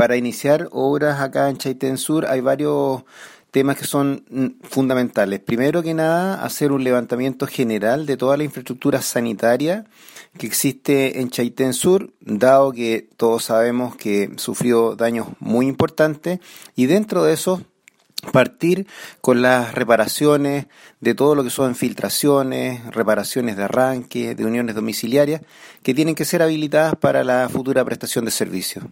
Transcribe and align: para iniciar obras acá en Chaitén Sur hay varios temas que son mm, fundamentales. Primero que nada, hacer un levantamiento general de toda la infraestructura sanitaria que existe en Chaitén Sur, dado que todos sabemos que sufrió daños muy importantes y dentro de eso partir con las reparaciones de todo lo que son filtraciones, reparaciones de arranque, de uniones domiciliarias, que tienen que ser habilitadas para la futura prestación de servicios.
para 0.00 0.16
iniciar 0.16 0.66
obras 0.72 1.20
acá 1.20 1.50
en 1.50 1.58
Chaitén 1.58 1.98
Sur 1.98 2.24
hay 2.24 2.40
varios 2.40 3.02
temas 3.50 3.76
que 3.76 3.84
son 3.84 4.24
mm, 4.30 4.66
fundamentales. 4.66 5.40
Primero 5.40 5.82
que 5.82 5.92
nada, 5.92 6.42
hacer 6.42 6.72
un 6.72 6.84
levantamiento 6.84 7.46
general 7.46 8.06
de 8.06 8.16
toda 8.16 8.38
la 8.38 8.44
infraestructura 8.44 9.02
sanitaria 9.02 9.84
que 10.38 10.46
existe 10.46 11.20
en 11.20 11.28
Chaitén 11.28 11.74
Sur, 11.74 12.14
dado 12.18 12.72
que 12.72 13.10
todos 13.18 13.44
sabemos 13.44 13.94
que 13.94 14.30
sufrió 14.36 14.96
daños 14.96 15.26
muy 15.38 15.66
importantes 15.66 16.40
y 16.74 16.86
dentro 16.86 17.24
de 17.24 17.34
eso 17.34 17.60
partir 18.32 18.86
con 19.20 19.42
las 19.42 19.74
reparaciones 19.74 20.64
de 21.00 21.14
todo 21.14 21.34
lo 21.34 21.44
que 21.44 21.50
son 21.50 21.74
filtraciones, 21.74 22.86
reparaciones 22.94 23.58
de 23.58 23.64
arranque, 23.64 24.34
de 24.34 24.46
uniones 24.46 24.74
domiciliarias, 24.74 25.42
que 25.82 25.92
tienen 25.92 26.14
que 26.14 26.24
ser 26.24 26.40
habilitadas 26.40 26.94
para 26.94 27.22
la 27.22 27.50
futura 27.50 27.84
prestación 27.84 28.24
de 28.24 28.30
servicios. 28.30 28.86